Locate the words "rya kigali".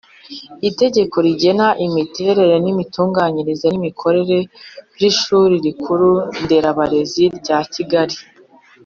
7.39-8.17